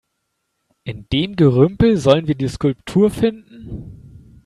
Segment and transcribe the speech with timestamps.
[0.83, 4.31] In dem Gerümpel sollen wir die Skulptur finden?